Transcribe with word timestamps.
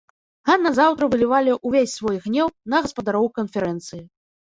А 0.51 0.53
назаўтра 0.61 1.09
вылівалі 1.13 1.51
ўвесь 1.67 1.93
свой 1.99 2.17
гнеў 2.23 2.47
на 2.75 2.81
гаспадароў 2.87 3.27
канферэнцыі. 3.37 4.01